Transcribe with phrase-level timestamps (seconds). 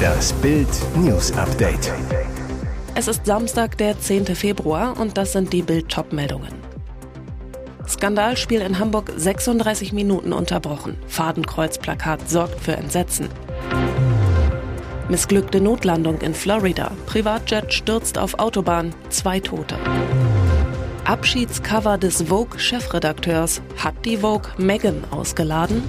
[0.00, 1.92] Das Bild News Update.
[2.94, 4.26] Es ist Samstag, der 10.
[4.34, 6.54] Februar und das sind die Bild meldungen
[7.90, 10.96] Skandalspiel in Hamburg 36 Minuten unterbrochen.
[11.08, 13.28] Fadenkreuzplakat sorgt für Entsetzen.
[15.08, 16.92] Missglückte Notlandung in Florida.
[17.06, 18.94] Privatjet stürzt auf Autobahn.
[19.08, 19.76] Zwei Tote.
[21.04, 23.60] Abschiedscover des Vogue-Chefredakteurs.
[23.76, 25.82] Hat die Vogue Meghan ausgeladen?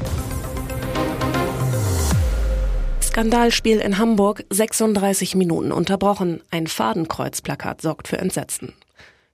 [3.22, 6.42] Skandalspiel in Hamburg, 36 Minuten unterbrochen.
[6.50, 8.74] Ein Fadenkreuzplakat sorgt für Entsetzen.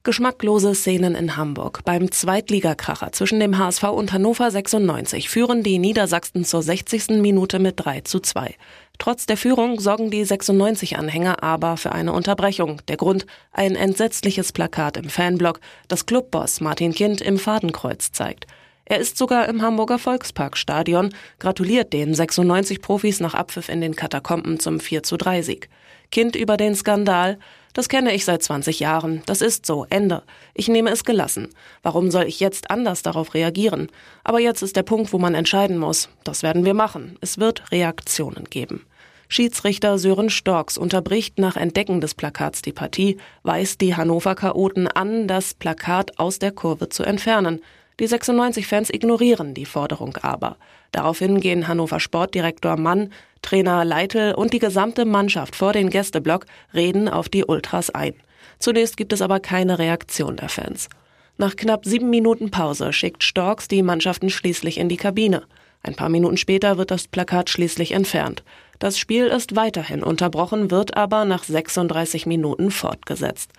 [0.03, 1.85] Geschmacklose Szenen in Hamburg.
[1.85, 7.21] Beim Zweitligakracher zwischen dem HSV und Hannover 96 führen die Niedersachsen zur 60.
[7.21, 8.55] Minute mit 3 zu 2.
[8.97, 12.81] Trotz der Führung sorgen die 96-Anhänger aber für eine Unterbrechung.
[12.89, 13.25] Der Grund?
[13.53, 18.47] Ein entsetzliches Plakat im Fanblock, das Clubboss Martin Kind im Fadenkreuz zeigt.
[18.89, 24.61] Er ist sogar im Hamburger Volksparkstadion, gratuliert den 96 Profis nach Abpfiff in den Katakomben
[24.61, 25.69] zum 4 zu 3 Sieg.
[26.09, 27.37] Kind über den Skandal.
[27.73, 29.23] Das kenne ich seit 20 Jahren.
[29.25, 29.85] Das ist so.
[29.89, 30.23] Ende.
[30.53, 31.49] Ich nehme es gelassen.
[31.83, 33.89] Warum soll ich jetzt anders darauf reagieren?
[34.23, 36.07] Aber jetzt ist der Punkt, wo man entscheiden muss.
[36.23, 37.17] Das werden wir machen.
[37.19, 38.85] Es wird Reaktionen geben.
[39.27, 45.27] Schiedsrichter Sören Storks unterbricht nach Entdecken des Plakats die Partie, weist die Hannover Chaoten an,
[45.27, 47.59] das Plakat aus der Kurve zu entfernen.
[47.99, 50.57] Die 96-Fans ignorieren die Forderung aber.
[50.91, 57.09] Daraufhin gehen Hannover Sportdirektor Mann, Trainer Leitl und die gesamte Mannschaft vor den Gästeblock reden
[57.09, 58.13] auf die Ultras ein.
[58.59, 60.89] Zunächst gibt es aber keine Reaktion der Fans.
[61.37, 65.43] Nach knapp sieben Minuten Pause schickt Storks die Mannschaften schließlich in die Kabine.
[65.83, 68.43] Ein paar Minuten später wird das Plakat schließlich entfernt.
[68.79, 73.51] Das Spiel ist weiterhin unterbrochen, wird aber nach 36 Minuten fortgesetzt.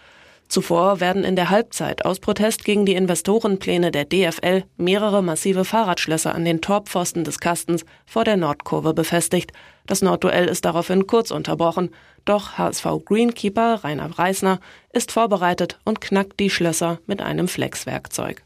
[0.48, 6.34] Zuvor werden in der Halbzeit aus Protest gegen die Investorenpläne der DFL mehrere massive Fahrradschlösser
[6.34, 9.52] an den Torpfosten des Kastens vor der Nordkurve befestigt.
[9.86, 11.90] Das Nordduell ist daraufhin kurz unterbrochen,
[12.24, 18.42] doch HSV Greenkeeper Rainer Reisner ist vorbereitet und knackt die Schlösser mit einem Flexwerkzeug.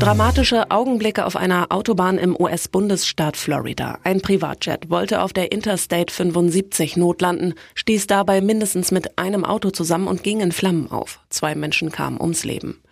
[0.00, 3.98] Dramatische Augenblicke auf einer Autobahn im US-Bundesstaat Florida.
[4.02, 10.08] Ein Privatjet wollte auf der Interstate 75 notlanden, stieß dabei mindestens mit einem Auto zusammen
[10.08, 11.20] und ging in Flammen auf.
[11.30, 12.82] Zwei Menschen kamen ums Leben.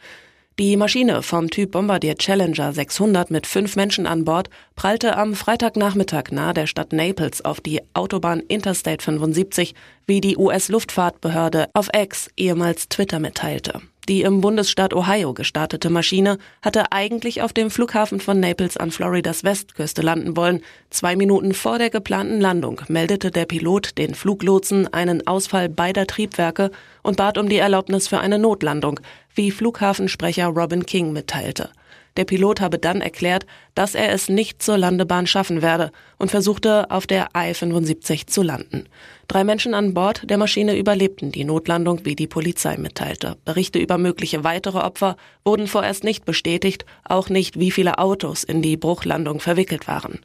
[0.58, 6.30] Die Maschine vom Typ Bombardier Challenger 600 mit fünf Menschen an Bord prallte am Freitagnachmittag
[6.30, 9.74] nahe der Stadt Naples auf die Autobahn Interstate 75,
[10.06, 13.80] wie die US-Luftfahrtbehörde auf X, ehemals Twitter, mitteilte.
[14.08, 19.44] Die im Bundesstaat Ohio gestartete Maschine hatte eigentlich auf dem Flughafen von Naples an Floridas
[19.44, 20.60] Westküste landen wollen.
[20.90, 26.72] Zwei Minuten vor der geplanten Landung meldete der Pilot den Fluglotsen einen Ausfall beider Triebwerke
[27.02, 28.98] und bat um die Erlaubnis für eine Notlandung,
[29.36, 31.70] wie Flughafensprecher Robin King mitteilte.
[32.16, 36.90] Der Pilot habe dann erklärt, dass er es nicht zur Landebahn schaffen werde und versuchte
[36.90, 38.86] auf der I-75 zu landen.
[39.28, 43.36] Drei Menschen an Bord der Maschine überlebten die Notlandung, wie die Polizei mitteilte.
[43.46, 48.60] Berichte über mögliche weitere Opfer wurden vorerst nicht bestätigt, auch nicht, wie viele Autos in
[48.60, 50.20] die Bruchlandung verwickelt waren.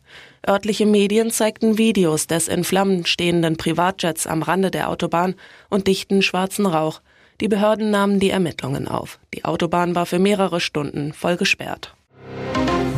[0.45, 5.35] Örtliche Medien zeigten Videos des in Flammen stehenden Privatjets am Rande der Autobahn
[5.69, 7.01] und dichten schwarzen Rauch,
[7.41, 9.19] die Behörden nahmen die Ermittlungen auf.
[9.33, 11.93] Die Autobahn war für mehrere Stunden voll gesperrt.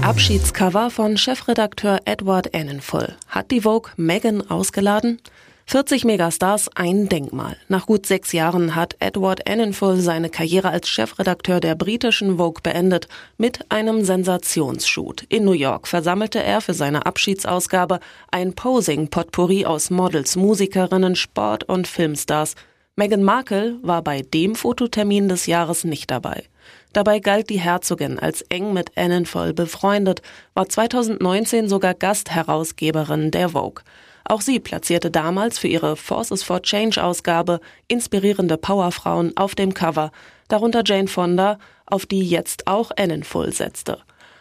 [0.01, 3.15] Abschiedscover von Chefredakteur Edward Annenfull.
[3.27, 5.19] Hat die Vogue Megan ausgeladen?
[5.65, 7.55] 40 Megastars ein Denkmal.
[7.67, 13.07] Nach gut sechs Jahren hat Edward Annenfull seine Karriere als Chefredakteur der britischen Vogue beendet
[13.37, 15.27] mit einem Sensationsshoot.
[15.29, 17.99] In New York versammelte er für seine Abschiedsausgabe
[18.31, 22.55] ein Posing-Potpourri aus Models, Musikerinnen, Sport- und Filmstars
[22.99, 26.43] Meghan Markle war bei dem Fototermin des Jahres nicht dabei.
[26.91, 30.21] Dabei galt die Herzogin als eng mit Annenvoll befreundet,
[30.53, 33.85] war 2019 sogar Gastherausgeberin der Vogue.
[34.25, 40.11] Auch sie platzierte damals für ihre Forces for Change Ausgabe inspirierende Powerfrauen auf dem Cover,
[40.49, 43.99] darunter Jane Fonda, auf die jetzt auch Annenfull setzte.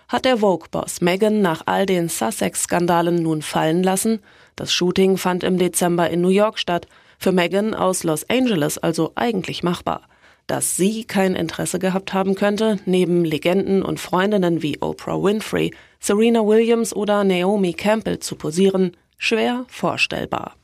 [0.08, 4.18] Hat der Vogue-Boss Meghan nach all den Sussex-Skandalen nun fallen lassen?
[4.56, 6.88] Das Shooting fand im Dezember in New York statt.
[7.18, 10.02] Für Meghan aus Los Angeles also eigentlich machbar.
[10.46, 16.46] Dass sie kein Interesse gehabt haben könnte, neben Legenden und Freundinnen wie Oprah Winfrey, Serena
[16.46, 20.54] Williams oder Naomi Campbell zu posieren, schwer vorstellbar.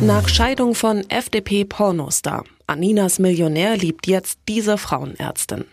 [0.00, 2.44] Nach Scheidung von FDP-Pornostar.
[2.68, 5.64] Aninas Millionär liebt jetzt diese Frauenärztin.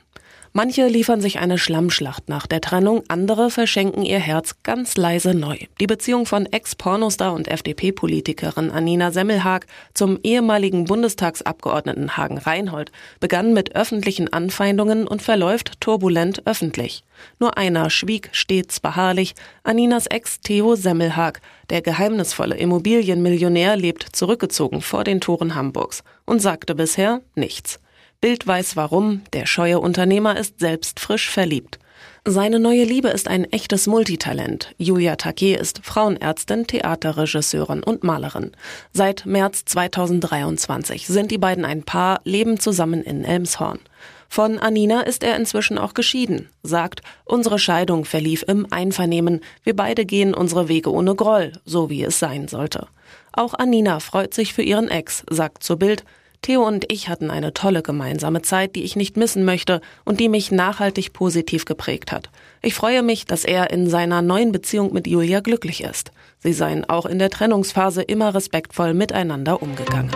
[0.58, 5.58] Manche liefern sich eine Schlammschlacht nach der Trennung, andere verschenken ihr Herz ganz leise neu.
[5.82, 13.76] Die Beziehung von Ex-Pornostar und FDP-Politikerin Anina Semmelhag zum ehemaligen Bundestagsabgeordneten Hagen Reinhold begann mit
[13.76, 17.04] öffentlichen Anfeindungen und verläuft turbulent öffentlich.
[17.38, 21.42] Nur einer schwieg stets beharrlich, Aninas Ex Theo Semmelhag.
[21.70, 27.82] Der geheimnisvolle Immobilienmillionär lebt zurückgezogen vor den Toren Hamburgs und sagte bisher nichts.
[28.22, 31.80] Bild weiß warum, der scheue Unternehmer ist selbst frisch verliebt.
[32.28, 34.74] Seine neue Liebe ist ein echtes Multitalent.
[34.80, 38.52] Julia Taquet ist Frauenärztin, Theaterregisseurin und Malerin.
[38.94, 43.80] Seit März 2023 sind die beiden ein Paar, leben zusammen in Elmshorn.
[44.28, 50.04] Von Anina ist er inzwischen auch geschieden, sagt, unsere Scheidung verlief im Einvernehmen, wir beide
[50.04, 52.88] gehen unsere Wege ohne Groll, so wie es sein sollte.
[53.34, 56.04] Auch Anina freut sich für ihren Ex, sagt zu Bild,
[56.46, 60.30] Theo und ich hatten eine tolle gemeinsame Zeit, die ich nicht missen möchte und die
[60.30, 62.30] mich nachhaltig positiv geprägt hat.
[62.62, 66.12] Ich freue mich, dass er in seiner neuen Beziehung mit Julia glücklich ist.
[66.38, 70.12] Sie seien auch in der Trennungsphase immer respektvoll miteinander umgegangen.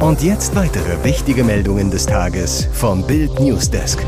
[0.00, 4.04] Und jetzt weitere wichtige Meldungen des Tages vom Bild Newsdesk.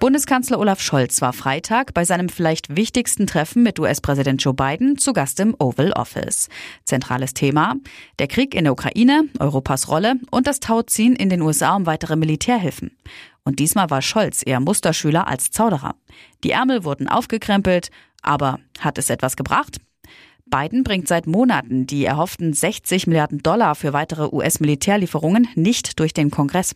[0.00, 5.12] Bundeskanzler Olaf Scholz war Freitag bei seinem vielleicht wichtigsten Treffen mit US-Präsident Joe Biden zu
[5.12, 6.48] Gast im Oval Office.
[6.84, 7.74] Zentrales Thema
[8.20, 12.14] der Krieg in der Ukraine, Europas Rolle und das Tauziehen in den USA um weitere
[12.14, 12.96] Militärhilfen.
[13.42, 15.96] Und diesmal war Scholz eher Musterschüler als Zauderer.
[16.44, 17.90] Die Ärmel wurden aufgekrempelt,
[18.22, 19.78] aber hat es etwas gebracht?
[20.50, 26.30] Biden bringt seit Monaten die erhofften 60 Milliarden Dollar für weitere US-Militärlieferungen nicht durch den
[26.30, 26.74] Kongress.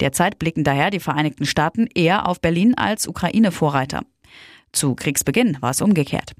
[0.00, 4.02] Derzeit blicken daher die Vereinigten Staaten eher auf Berlin als Ukraine-Vorreiter.
[4.72, 6.32] Zu Kriegsbeginn war es umgekehrt.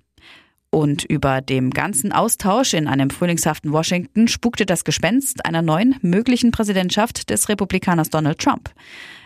[0.75, 6.51] Und über dem ganzen Austausch in einem frühlingshaften Washington spukte das Gespenst einer neuen möglichen
[6.51, 8.71] Präsidentschaft des Republikaners Donald Trump.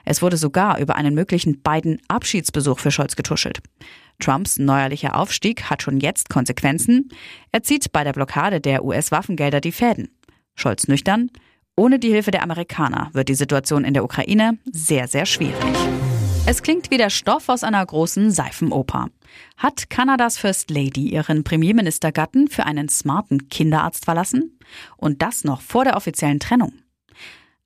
[0.05, 3.61] Es wurde sogar über einen möglichen Biden-Abschiedsbesuch für Scholz getuschelt.
[4.21, 7.09] Trumps neuerlicher Aufstieg hat schon jetzt Konsequenzen.
[7.50, 10.11] Er zieht bei der Blockade der US-Waffengelder die Fäden.
[10.55, 11.31] Scholz nüchtern.
[11.79, 15.65] Ohne die Hilfe der Amerikaner wird die Situation in der Ukraine sehr, sehr schwierig.
[16.50, 19.11] Es klingt wie der Stoff aus einer großen Seifenoper.
[19.59, 24.59] Hat Kanadas First Lady ihren Premierministergatten für einen smarten Kinderarzt verlassen?
[24.97, 26.73] Und das noch vor der offiziellen Trennung.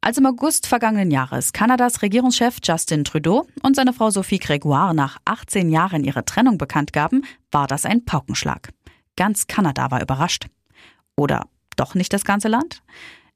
[0.00, 5.18] Als im August vergangenen Jahres Kanadas Regierungschef Justin Trudeau und seine Frau Sophie Gregoire nach
[5.26, 8.70] 18 Jahren ihre Trennung bekannt gaben, war das ein Paukenschlag.
[9.14, 10.48] Ganz Kanada war überrascht.
[11.14, 11.46] Oder
[11.76, 12.82] doch nicht das ganze Land?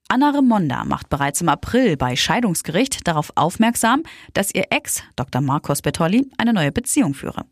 [0.09, 4.05] Anna Remonda macht bereits im April bei Scheidungsgericht darauf aufmerksam,
[4.35, 5.41] dass ihr Ex, Dr.
[5.41, 7.45] Marcos Bertolli, eine neue Beziehung führe.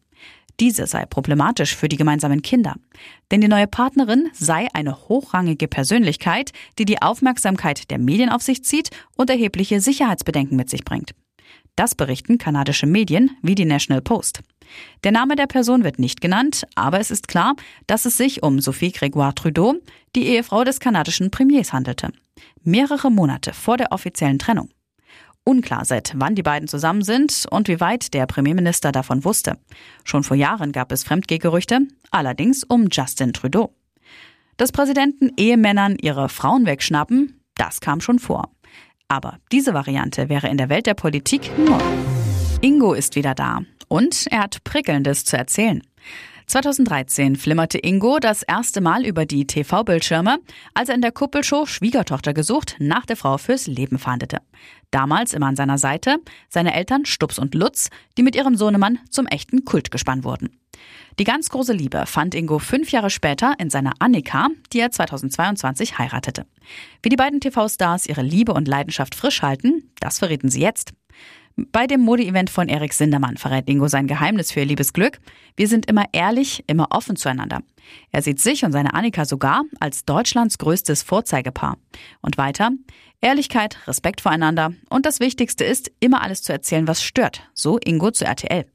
[0.60, 2.76] Diese sei problematisch für die gemeinsamen Kinder.
[3.32, 8.64] Denn die neue Partnerin sei eine hochrangige Persönlichkeit, die die Aufmerksamkeit der Medien auf sich
[8.64, 11.10] zieht und erhebliche Sicherheitsbedenken mit sich bringt.
[11.76, 14.40] Das berichten kanadische Medien wie die National Post.
[15.02, 17.56] Der Name der Person wird nicht genannt, aber es ist klar,
[17.86, 19.74] dass es sich um Sophie Grégoire Trudeau,
[20.14, 22.10] die Ehefrau des kanadischen Premiers, handelte.
[22.62, 24.70] Mehrere Monate vor der offiziellen Trennung.
[25.44, 29.58] Unklar, seit wann die beiden zusammen sind und wie weit der Premierminister davon wusste.
[30.02, 31.80] Schon vor Jahren gab es Fremdgehgerüchte,
[32.10, 33.74] allerdings um Justin Trudeau.
[34.56, 38.53] Dass Präsidenten Ehemännern ihre Frauen wegschnappen, das kam schon vor.
[39.08, 41.80] Aber diese Variante wäre in der Welt der Politik neu.
[42.60, 45.82] Ingo ist wieder da und er hat Prickelndes zu erzählen.
[46.46, 50.38] 2013 flimmerte Ingo das erste Mal über die TV-Bildschirme,
[50.74, 54.38] als er in der Kuppelshow Schwiegertochter gesucht nach der Frau fürs Leben fahndete.
[54.90, 56.18] Damals immer an seiner Seite
[56.48, 60.58] seine Eltern Stups und Lutz, die mit ihrem Sohnemann zum echten Kultgespann wurden.
[61.18, 65.98] Die ganz große Liebe fand Ingo fünf Jahre später in seiner Annika, die er 2022
[65.98, 66.46] heiratete.
[67.02, 70.92] Wie die beiden TV-Stars ihre Liebe und Leidenschaft frisch halten, das verrieten sie jetzt.
[71.56, 75.20] Bei dem Mode-Event von Erik Sindermann verrät Ingo sein Geheimnis für ihr Liebesglück.
[75.56, 77.60] Wir sind immer ehrlich, immer offen zueinander.
[78.10, 81.76] Er sieht sich und seine Annika sogar als Deutschlands größtes Vorzeigepaar.
[82.22, 82.72] Und weiter,
[83.20, 87.48] Ehrlichkeit, Respekt voreinander und das Wichtigste ist, immer alles zu erzählen, was stört.
[87.54, 88.66] So Ingo zu RTL.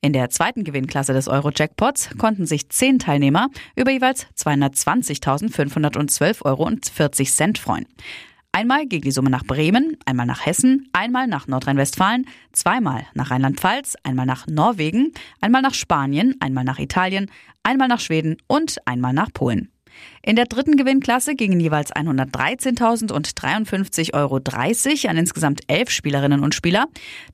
[0.00, 6.88] In der zweiten Gewinnklasse des Euro-Jackpots konnten sich zehn Teilnehmer über jeweils 220.512 Euro und
[6.88, 7.86] 40 Cent freuen.
[8.52, 13.94] Einmal ging die Summe nach Bremen, einmal nach Hessen, einmal nach Nordrhein-Westfalen, zweimal nach Rheinland-Pfalz,
[14.02, 17.30] einmal nach Norwegen, einmal nach Spanien, einmal nach Italien,
[17.62, 19.70] einmal nach Schweden und einmal nach Polen.
[20.22, 24.40] In der dritten Gewinnklasse gingen jeweils 113.000 und 53,30 Euro
[25.08, 26.86] an insgesamt elf Spielerinnen und Spieler.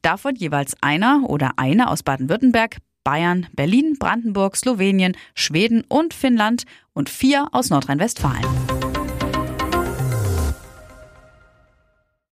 [0.02, 7.08] Davon jeweils einer oder eine aus Baden-Württemberg, Bayern, Berlin, Brandenburg, Slowenien, Schweden und Finnland und
[7.08, 8.75] vier aus Nordrhein-Westfalen.